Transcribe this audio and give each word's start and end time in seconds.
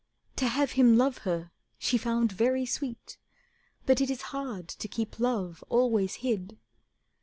To 0.37 0.47
have 0.47 0.71
him 0.71 0.97
love 0.97 1.19
her 1.29 1.51
she 1.77 1.95
found 1.95 2.31
very 2.31 2.65
sweet, 2.65 3.19
But 3.85 4.01
it 4.01 4.09
is 4.09 4.23
hard 4.33 4.67
to 4.67 4.87
keep 4.87 5.19
love 5.19 5.63
always 5.69 6.15
hid. 6.25 6.57